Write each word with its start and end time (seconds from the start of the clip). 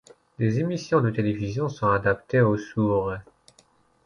Des 0.39 0.59
émissions 0.59 0.99
de 0.99 1.11
télévision 1.11 1.69
sont 1.69 1.85
adaptées 1.91 2.41
aux 2.41 2.57
sourds. 2.57 3.17